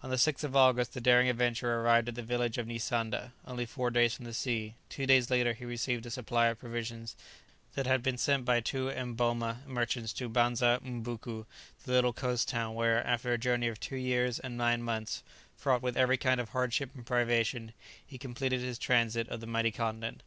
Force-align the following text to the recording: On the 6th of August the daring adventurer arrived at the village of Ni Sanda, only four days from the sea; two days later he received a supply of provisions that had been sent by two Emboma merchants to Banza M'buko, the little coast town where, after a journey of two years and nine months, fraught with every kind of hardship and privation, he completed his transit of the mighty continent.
On 0.00 0.10
the 0.10 0.14
6th 0.14 0.44
of 0.44 0.54
August 0.54 0.94
the 0.94 1.00
daring 1.00 1.28
adventurer 1.28 1.82
arrived 1.82 2.08
at 2.08 2.14
the 2.14 2.22
village 2.22 2.56
of 2.56 2.68
Ni 2.68 2.78
Sanda, 2.78 3.32
only 3.48 3.66
four 3.66 3.90
days 3.90 4.14
from 4.14 4.24
the 4.24 4.32
sea; 4.32 4.76
two 4.88 5.08
days 5.08 5.28
later 5.28 5.54
he 5.54 5.64
received 5.64 6.06
a 6.06 6.10
supply 6.12 6.46
of 6.46 6.60
provisions 6.60 7.16
that 7.74 7.84
had 7.84 8.00
been 8.00 8.16
sent 8.16 8.44
by 8.44 8.60
two 8.60 8.88
Emboma 8.88 9.64
merchants 9.66 10.12
to 10.12 10.28
Banza 10.30 10.80
M'buko, 10.84 11.46
the 11.84 11.90
little 11.90 12.12
coast 12.12 12.46
town 12.46 12.76
where, 12.76 13.04
after 13.04 13.32
a 13.32 13.38
journey 13.38 13.66
of 13.66 13.80
two 13.80 13.96
years 13.96 14.38
and 14.38 14.56
nine 14.56 14.84
months, 14.84 15.24
fraught 15.56 15.82
with 15.82 15.96
every 15.96 16.16
kind 16.16 16.38
of 16.40 16.50
hardship 16.50 16.90
and 16.94 17.04
privation, 17.04 17.72
he 18.06 18.18
completed 18.18 18.60
his 18.60 18.78
transit 18.78 19.28
of 19.28 19.40
the 19.40 19.48
mighty 19.48 19.72
continent. 19.72 20.22